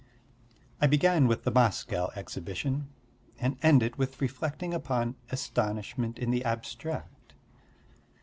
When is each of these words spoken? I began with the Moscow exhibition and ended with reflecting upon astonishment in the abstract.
I 0.81 0.87
began 0.87 1.27
with 1.27 1.43
the 1.43 1.51
Moscow 1.51 2.09
exhibition 2.15 2.87
and 3.39 3.59
ended 3.61 3.97
with 3.97 4.19
reflecting 4.19 4.73
upon 4.73 5.15
astonishment 5.31 6.17
in 6.17 6.31
the 6.31 6.43
abstract. 6.43 7.35